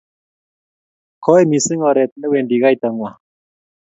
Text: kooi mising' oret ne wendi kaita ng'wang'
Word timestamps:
kooi 1.23 1.43
mising' 1.51 1.85
oret 1.89 2.11
ne 2.17 2.25
wendi 2.31 2.55
kaita 2.63 2.87
ng'wang' 2.91 3.19